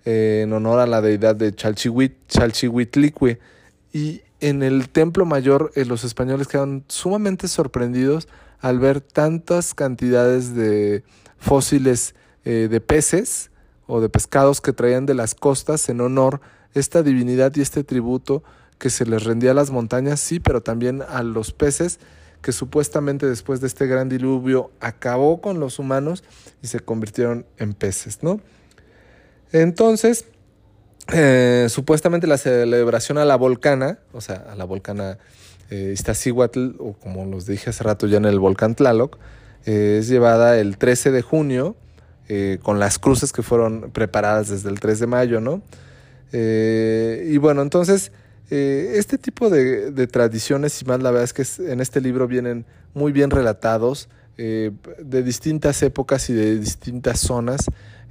en 0.05 0.53
honor 0.53 0.81
a 0.81 0.85
la 0.85 1.01
deidad 1.01 1.35
de 1.35 1.51
Chalchihuit, 1.51 2.27
Chalchihuitlicue 2.27 3.39
y 3.93 4.21
en 4.39 4.63
el 4.63 4.89
Templo 4.89 5.25
Mayor 5.25 5.71
eh, 5.75 5.85
los 5.85 6.03
españoles 6.03 6.47
quedaron 6.47 6.83
sumamente 6.87 7.47
sorprendidos 7.47 8.27
al 8.59 8.79
ver 8.79 9.01
tantas 9.01 9.73
cantidades 9.73 10.55
de 10.55 11.03
fósiles 11.37 12.15
eh, 12.45 12.67
de 12.69 12.81
peces 12.81 13.51
o 13.87 14.01
de 14.01 14.09
pescados 14.09 14.61
que 14.61 14.73
traían 14.73 15.05
de 15.05 15.13
las 15.13 15.35
costas 15.35 15.89
en 15.89 16.01
honor 16.01 16.41
esta 16.73 17.03
divinidad 17.03 17.55
y 17.55 17.61
este 17.61 17.83
tributo 17.83 18.43
que 18.77 18.89
se 18.89 19.05
les 19.05 19.23
rendía 19.23 19.51
a 19.51 19.55
las 19.55 19.71
montañas, 19.71 20.19
sí, 20.19 20.39
pero 20.39 20.61
también 20.61 21.01
a 21.01 21.23
los 21.23 21.51
peces 21.51 21.99
que 22.41 22.51
supuestamente 22.51 23.25
después 23.25 23.61
de 23.61 23.67
este 23.67 23.87
gran 23.87 24.09
diluvio 24.09 24.71
acabó 24.79 25.41
con 25.41 25.59
los 25.59 25.79
humanos 25.79 26.23
y 26.61 26.67
se 26.67 26.79
convirtieron 26.79 27.45
en 27.57 27.73
peces, 27.73 28.21
¿no? 28.21 28.39
Entonces, 29.51 30.25
eh, 31.13 31.67
supuestamente 31.69 32.27
la 32.27 32.37
celebración 32.37 33.17
a 33.17 33.25
la 33.25 33.35
volcana, 33.35 33.99
o 34.13 34.21
sea, 34.21 34.45
a 34.49 34.55
la 34.55 34.65
volcana 34.65 35.17
eh, 35.69 35.91
Iztaccíhuatl, 35.93 36.75
o 36.79 36.93
como 36.93 37.25
los 37.25 37.45
dije 37.45 37.71
hace 37.71 37.83
rato 37.83 38.07
ya 38.07 38.17
en 38.17 38.25
el 38.25 38.39
volcán 38.39 38.73
Tlaloc, 38.73 39.17
eh, 39.65 39.97
es 39.99 40.07
llevada 40.07 40.57
el 40.59 40.77
13 40.77 41.11
de 41.11 41.21
junio, 41.21 41.75
eh, 42.29 42.57
con 42.61 42.79
las 42.79 42.99
cruces 42.99 43.33
que 43.33 43.43
fueron 43.43 43.91
preparadas 43.91 44.47
desde 44.47 44.69
el 44.69 44.79
3 44.79 44.99
de 44.99 45.07
mayo, 45.07 45.41
¿no? 45.41 45.61
y 46.29 47.37
bueno, 47.37 47.61
entonces, 47.61 48.11
este 48.49 49.17
tipo 49.17 49.49
de, 49.49 49.91
de, 49.91 50.07
tradiciones, 50.07 50.81
y 50.81 50.85
más 50.85 51.01
la 51.01 51.11
verdad 51.11 51.23
es 51.23 51.31
que 51.31 51.71
en 51.71 51.79
este 51.79 52.01
libro 52.01 52.27
vienen 52.27 52.65
muy 52.93 53.13
bien 53.13 53.31
relatados, 53.31 54.09
de 54.35 55.23
distintas 55.23 55.81
épocas 55.83 56.29
y 56.29 56.33
de 56.33 56.59
distintas 56.59 57.21
zonas, 57.21 57.61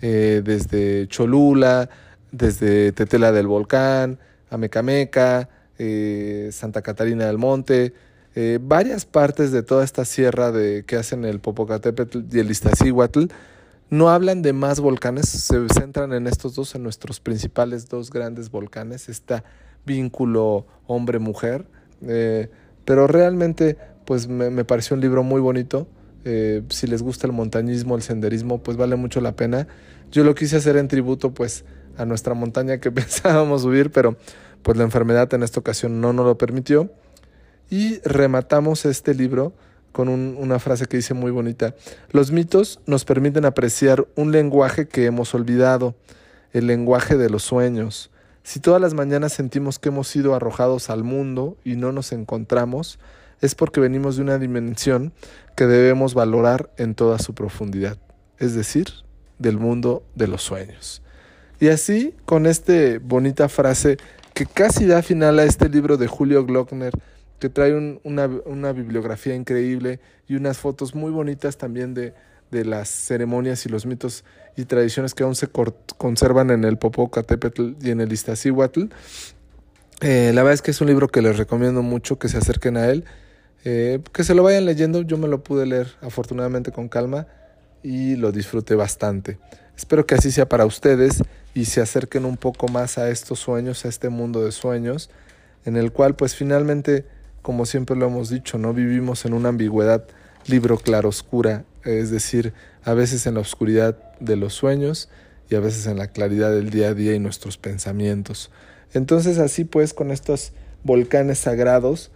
desde 0.00 1.06
Cholula, 1.08 1.90
desde 2.32 2.92
Tetela 2.92 3.32
del 3.32 3.46
Volcán, 3.46 4.18
Amecameca, 4.50 5.48
eh, 5.78 6.50
Santa 6.52 6.82
Catarina 6.82 7.26
del 7.26 7.38
Monte, 7.38 7.92
eh, 8.34 8.58
varias 8.60 9.04
partes 9.04 9.52
de 9.52 9.62
toda 9.62 9.84
esta 9.84 10.04
sierra 10.04 10.52
de, 10.52 10.84
que 10.86 10.96
hacen 10.96 11.24
el 11.24 11.40
Popocatépetl 11.40 12.20
y 12.32 12.38
el 12.38 12.50
Iztaccíhuatl 12.50 13.26
no 13.88 14.10
hablan 14.10 14.42
de 14.42 14.52
más 14.52 14.80
volcanes, 14.80 15.28
se 15.28 15.68
centran 15.68 16.12
en 16.12 16.26
estos 16.26 16.54
dos, 16.54 16.74
en 16.74 16.82
nuestros 16.82 17.20
principales 17.20 17.88
dos 17.88 18.10
grandes 18.10 18.50
volcanes, 18.50 19.08
este 19.08 19.42
vínculo 19.84 20.66
hombre-mujer, 20.86 21.66
eh, 22.02 22.50
pero 22.84 23.06
realmente 23.06 23.76
pues 24.04 24.28
me, 24.28 24.50
me, 24.50 24.64
pareció 24.64 24.94
un 24.94 25.00
libro 25.00 25.22
muy 25.22 25.40
bonito, 25.40 25.86
si 26.70 26.88
les 26.88 27.02
gusta 27.02 27.28
el 27.28 27.32
montañismo, 27.32 27.94
el 27.94 28.02
senderismo, 28.02 28.60
pues 28.60 28.76
vale 28.76 28.96
mucho 28.96 29.20
la 29.20 29.36
pena. 29.36 29.68
Yo 30.10 30.24
lo 30.24 30.34
quise 30.34 30.56
hacer 30.56 30.76
en 30.76 30.88
tributo 30.88 31.32
pues 31.32 31.64
a 31.96 32.04
nuestra 32.04 32.34
montaña 32.34 32.78
que 32.78 32.90
pensábamos 32.92 33.62
subir, 33.62 33.90
pero 33.90 34.16
pues 34.62 34.76
la 34.76 34.84
enfermedad 34.84 35.32
en 35.34 35.42
esta 35.42 35.60
ocasión 35.60 36.00
no 36.00 36.12
nos 36.12 36.26
lo 36.26 36.38
permitió. 36.38 36.90
Y 37.70 37.98
rematamos 38.00 38.84
este 38.84 39.14
libro 39.14 39.52
con 39.92 40.08
un, 40.08 40.36
una 40.38 40.58
frase 40.58 40.86
que 40.86 40.98
dice 40.98 41.14
muy 41.14 41.30
bonita. 41.30 41.74
Los 42.10 42.30
mitos 42.30 42.80
nos 42.86 43.04
permiten 43.04 43.44
apreciar 43.44 44.06
un 44.14 44.30
lenguaje 44.30 44.88
que 44.88 45.06
hemos 45.06 45.34
olvidado, 45.34 45.94
el 46.52 46.66
lenguaje 46.66 47.16
de 47.16 47.30
los 47.30 47.42
sueños. 47.42 48.10
Si 48.42 48.60
todas 48.60 48.80
las 48.80 48.94
mañanas 48.94 49.32
sentimos 49.32 49.78
que 49.78 49.88
hemos 49.88 50.06
sido 50.06 50.34
arrojados 50.34 50.90
al 50.90 51.02
mundo 51.02 51.56
y 51.64 51.74
no 51.74 51.90
nos 51.90 52.12
encontramos, 52.12 53.00
es 53.40 53.54
porque 53.54 53.80
venimos 53.80 54.16
de 54.16 54.22
una 54.22 54.38
dimensión 54.38 55.12
que 55.56 55.66
debemos 55.66 56.14
valorar 56.14 56.70
en 56.76 56.94
toda 56.94 57.18
su 57.18 57.34
profundidad, 57.34 57.98
es 58.38 58.54
decir, 58.54 58.86
del 59.38 59.58
mundo 59.58 60.04
de 60.14 60.28
los 60.28 60.42
sueños. 60.42 61.02
Y 61.60 61.68
así, 61.68 62.14
con 62.24 62.46
esta 62.46 62.72
bonita 63.02 63.48
frase 63.48 63.96
que 64.34 64.44
casi 64.44 64.86
da 64.86 65.02
final 65.02 65.38
a 65.38 65.44
este 65.44 65.68
libro 65.68 65.96
de 65.96 66.06
Julio 66.06 66.44
Glockner, 66.44 66.92
que 67.38 67.48
trae 67.48 67.98
una, 68.04 68.72
bibliografía 68.72 69.34
increíble 69.34 70.00
y 70.28 70.36
unas 70.36 70.58
fotos 70.58 70.94
muy 70.94 71.10
bonitas 71.10 71.56
también 71.56 71.94
de, 71.94 72.14
de 72.50 72.64
las 72.64 72.88
ceremonias 72.88 73.64
y 73.66 73.68
los 73.68 73.86
mitos 73.86 74.24
y 74.56 74.64
tradiciones 74.64 75.14
que 75.14 75.22
aún 75.22 75.34
se 75.34 75.48
conservan 75.98 76.50
en 76.50 76.64
el 76.64 76.78
Popocatépetl 76.78 77.72
y 77.82 77.90
en 77.90 78.00
el 78.00 78.12
Iztaccíhuatl. 78.12 78.84
Eh, 80.00 80.32
la 80.34 80.42
verdad 80.42 80.54
es 80.54 80.62
que 80.62 80.70
es 80.70 80.80
un 80.80 80.88
libro 80.88 81.08
que 81.08 81.22
les 81.22 81.38
recomiendo 81.38 81.82
mucho 81.82 82.18
que 82.18 82.28
se 82.28 82.38
acerquen 82.38 82.76
a 82.76 82.88
él, 82.88 83.04
eh, 83.64 84.00
que 84.12 84.24
se 84.24 84.34
lo 84.34 84.42
vayan 84.42 84.66
leyendo. 84.66 85.02
Yo 85.02 85.18
me 85.18 85.28
lo 85.28 85.42
pude 85.42 85.66
leer 85.66 85.88
afortunadamente 86.00 86.72
con 86.72 86.88
calma 86.88 87.26
y 87.82 88.16
lo 88.16 88.32
disfruté 88.32 88.74
bastante. 88.74 89.38
Espero 89.76 90.06
que 90.06 90.14
así 90.14 90.30
sea 90.30 90.48
para 90.48 90.64
ustedes 90.66 91.22
y 91.56 91.64
se 91.64 91.80
acerquen 91.80 92.26
un 92.26 92.36
poco 92.36 92.68
más 92.68 92.98
a 92.98 93.08
estos 93.08 93.38
sueños, 93.38 93.86
a 93.86 93.88
este 93.88 94.10
mundo 94.10 94.44
de 94.44 94.52
sueños, 94.52 95.08
en 95.64 95.78
el 95.78 95.90
cual 95.90 96.14
pues 96.14 96.36
finalmente, 96.36 97.06
como 97.40 97.64
siempre 97.64 97.96
lo 97.96 98.08
hemos 98.08 98.28
dicho, 98.28 98.58
no 98.58 98.74
vivimos 98.74 99.24
en 99.24 99.32
una 99.32 99.48
ambigüedad 99.48 100.06
libro 100.46 100.76
claroscura, 100.76 101.64
es 101.82 102.10
decir, 102.10 102.52
a 102.84 102.92
veces 102.92 103.26
en 103.26 103.34
la 103.34 103.40
oscuridad 103.40 103.96
de 104.20 104.36
los 104.36 104.52
sueños 104.52 105.08
y 105.48 105.54
a 105.54 105.60
veces 105.60 105.86
en 105.86 105.96
la 105.96 106.08
claridad 106.08 106.50
del 106.50 106.68
día 106.68 106.88
a 106.88 106.94
día 106.94 107.14
y 107.14 107.18
nuestros 107.18 107.56
pensamientos. 107.56 108.50
Entonces 108.92 109.38
así 109.38 109.64
pues 109.64 109.94
con 109.94 110.10
estos 110.10 110.52
volcanes 110.84 111.38
sagrados, 111.38 112.10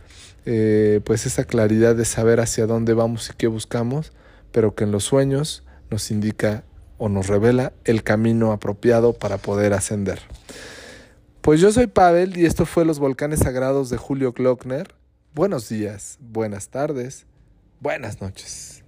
eh, 0.45 1.01
pues 1.05 1.25
esa 1.25 1.45
claridad 1.45 1.97
de 1.97 2.05
saber 2.05 2.41
hacia 2.41 2.67
dónde 2.67 2.93
vamos 2.93 3.31
y 3.31 3.37
qué 3.39 3.47
buscamos, 3.47 4.13
pero 4.53 4.75
que 4.75 4.85
en 4.85 4.93
los 4.93 5.05
sueños 5.05 5.65
nos 5.91 6.11
indica 6.11 6.63
o 7.01 7.09
nos 7.09 7.29
revela 7.29 7.73
el 7.85 8.03
camino 8.03 8.53
apropiado 8.53 9.15
para 9.15 9.39
poder 9.39 9.73
ascender. 9.73 10.21
Pues 11.41 11.59
yo 11.59 11.73
soy 11.73 11.87
Pavel 11.87 12.37
y 12.37 12.45
esto 12.45 12.67
fue 12.67 12.85
Los 12.85 12.99
Volcanes 12.99 13.41
Sagrados 13.41 13.89
de 13.89 13.97
Julio 13.97 14.33
Glockner. 14.33 14.95
Buenos 15.35 15.71
días, 15.71 16.19
buenas 16.21 16.69
tardes, 16.69 17.27
buenas 17.81 18.21
noches. 18.21 18.80